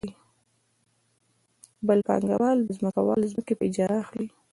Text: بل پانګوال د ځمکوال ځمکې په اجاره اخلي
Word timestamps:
بل 1.87 1.99
پانګوال 2.07 2.57
د 2.63 2.69
ځمکوال 2.77 3.19
ځمکې 3.31 3.53
په 3.57 3.63
اجاره 3.69 3.95
اخلي 4.03 4.27